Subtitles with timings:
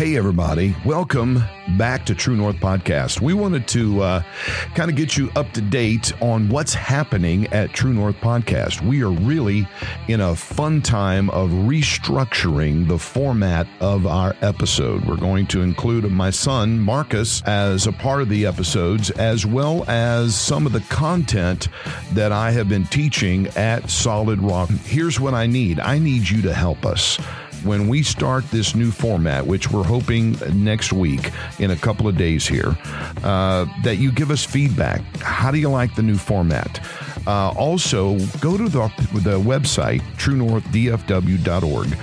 [0.00, 0.74] Hey, everybody.
[0.86, 1.44] Welcome
[1.76, 3.20] back to True North Podcast.
[3.20, 4.22] We wanted to uh,
[4.74, 8.80] kind of get you up to date on what's happening at True North Podcast.
[8.80, 9.68] We are really
[10.08, 15.04] in a fun time of restructuring the format of our episode.
[15.04, 19.84] We're going to include my son, Marcus, as a part of the episodes, as well
[19.86, 21.68] as some of the content
[22.14, 24.70] that I have been teaching at Solid Rock.
[24.70, 27.18] Here's what I need I need you to help us
[27.64, 32.16] when we start this new format, which we're hoping next week in a couple of
[32.16, 32.76] days here,
[33.22, 35.00] uh, that you give us feedback.
[35.18, 36.80] How do you like the new format?
[37.26, 41.98] Uh, also, go to the, the website, truenorthdfw.org.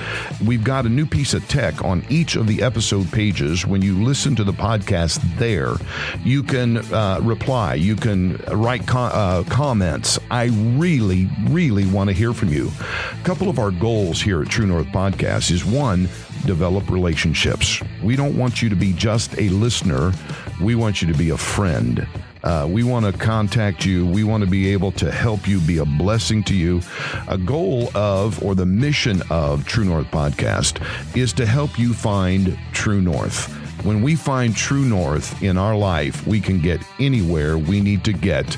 [0.47, 3.65] We've got a new piece of tech on each of the episode pages.
[3.65, 5.73] When you listen to the podcast there,
[6.23, 10.19] you can uh, reply, you can write uh, comments.
[10.29, 10.45] I
[10.77, 12.71] really, really want to hear from you.
[13.19, 16.09] A couple of our goals here at True North Podcast is one,
[16.45, 17.81] develop relationships.
[18.03, 20.13] We don't want you to be just a listener,
[20.61, 22.07] we want you to be a friend.
[22.43, 24.05] Uh, we want to contact you.
[24.05, 26.81] We want to be able to help you, be a blessing to you.
[27.27, 30.81] A goal of, or the mission of True North Podcast
[31.15, 33.53] is to help you find True North.
[33.83, 38.13] When we find True North in our life, we can get anywhere we need to
[38.13, 38.57] get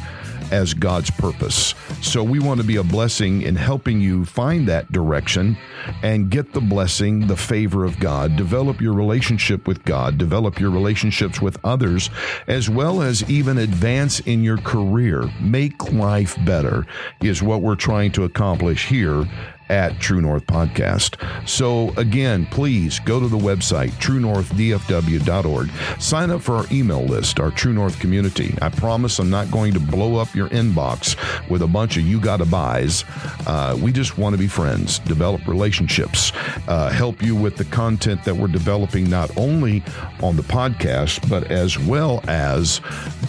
[0.52, 1.75] as God's purpose.
[2.02, 5.58] So we want to be a blessing in helping you find that direction
[6.03, 10.72] and get the blessing, the favor of God, develop your relationship with God, develop your
[10.72, 12.09] relationships with others,
[12.47, 15.30] as well as even advance in your career.
[15.39, 16.86] Make life better
[17.22, 19.27] is what we're trying to accomplish here
[19.69, 21.15] at True North Podcast.
[21.47, 25.69] So, again, please go to the website, truenorthdfw.org.
[26.01, 28.55] Sign up for our email list, our True North community.
[28.61, 31.15] I promise I'm not going to blow up your inbox
[31.49, 33.05] with a bunch of you gotta buys.
[33.45, 36.31] Uh, we just want to be friends, develop relationships,
[36.67, 39.83] uh, help you with the content that we're developing, not only
[40.23, 42.81] on the podcast, but as well as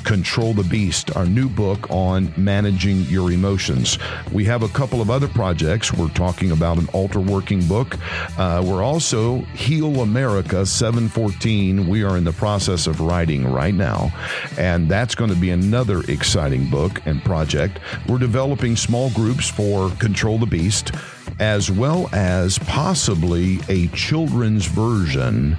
[0.04, 3.98] Control the Beast, our new book on managing your emotions.
[4.32, 7.96] We have a couple of other projects we're talking talking about an altar working book.
[8.38, 11.88] Uh, we're also Heal America 714.
[11.88, 14.12] We are in the process of writing right now,
[14.56, 17.80] and that's going to be another exciting book and project.
[18.06, 20.92] We're developing small groups for Control the Beast,
[21.40, 25.56] as well as possibly a children's version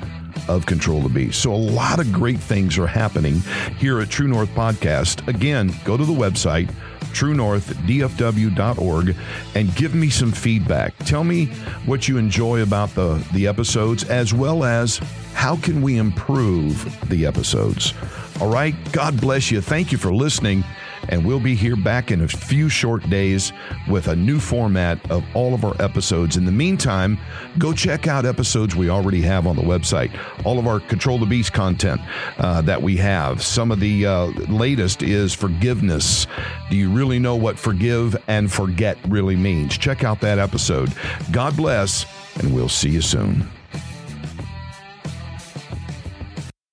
[0.48, 1.42] of Control the Beast.
[1.42, 3.42] So, a lot of great things are happening
[3.78, 5.28] here at True North Podcast.
[5.28, 6.74] Again, go to the website
[7.12, 9.16] truenorthdfw.org
[9.56, 10.98] and give me some feedback.
[11.00, 11.48] Tell me
[11.86, 14.98] what you enjoy about the, the episodes as well as
[15.34, 17.94] how can we improve the episodes.
[18.40, 19.62] All right, God bless you.
[19.62, 20.64] Thank you for listening
[21.12, 23.54] and we'll be here back in a few short days
[23.88, 26.38] with a new format of all of our episodes.
[26.38, 27.20] In the meantime,
[27.58, 30.12] go check out episodes we already have on the website,
[30.46, 32.02] all of our Control the Beast content
[32.40, 33.44] uh, that we have.
[33.44, 36.26] Some of the uh, latest is forgiveness.
[36.70, 39.78] Do you really know what forgive and forget really means?
[39.78, 40.94] Check out that episode.
[41.32, 42.06] God bless,
[42.40, 43.50] and we'll see you soon.